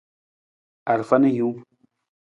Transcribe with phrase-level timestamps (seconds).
[0.91, 1.59] Arafa na hiwung.